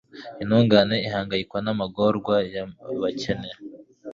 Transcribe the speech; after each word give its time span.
Intungane 0.41 0.95
ihangayikwa 1.07 1.57
n’amagorwa 1.65 2.35
y’abakene 2.53 3.49